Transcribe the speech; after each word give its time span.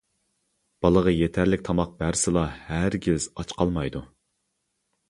بالىغا 0.85 1.13
يېتەرلىك 1.15 1.63
تاماق 1.67 1.93
بەرسىلا 2.01 2.47
ھەرگىز 2.71 3.31
ئاچ 3.37 3.57
قالمايدۇ. 3.61 4.07